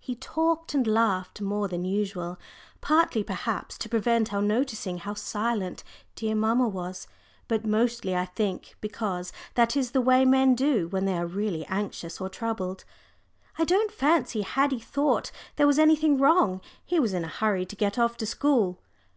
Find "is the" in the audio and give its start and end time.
9.76-10.00